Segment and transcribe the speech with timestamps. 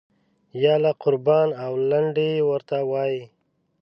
[0.63, 3.23] یاله قربان او لنډۍ ورته وایي.